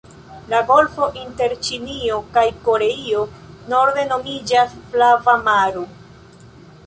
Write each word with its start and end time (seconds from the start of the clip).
La 0.51 0.59
golfo 0.69 1.09
inter 1.23 1.51
Ĉinio 1.67 2.15
kaj 2.37 2.45
Koreio 2.69 3.21
norde 3.75 4.07
nomiĝas 4.13 4.73
Flava 4.95 5.37
maro. 5.51 5.85